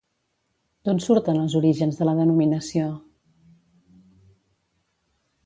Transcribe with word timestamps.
D'on 0.87 1.01
surten 1.07 1.41
els 1.41 1.57
orígens 1.59 1.99
de 1.99 2.07
la 2.09 2.15
denominació? 2.21 2.89